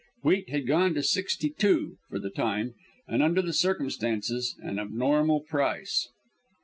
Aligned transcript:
Wheat 0.23 0.49
had 0.49 0.65
gone 0.65 0.95
to 0.95 1.03
sixty 1.03 1.51
two 1.51 1.97
for 2.09 2.17
the 2.17 2.31
time, 2.31 2.73
and 3.07 3.21
under 3.21 3.39
the 3.39 3.53
circumstances, 3.53 4.55
an 4.59 4.79
abnormal 4.79 5.41
price. 5.41 6.09